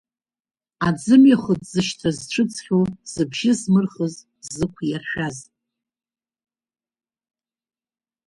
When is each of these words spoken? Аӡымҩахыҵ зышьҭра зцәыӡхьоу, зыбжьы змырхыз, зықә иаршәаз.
Аӡымҩахыҵ 0.87 1.61
зышьҭра 1.71 2.11
зцәыӡхьоу, 2.17 2.85
зыбжьы 3.11 3.51
змырхыз, 3.59 4.15
зықә 4.53 4.81
иаршәаз. 4.89 5.37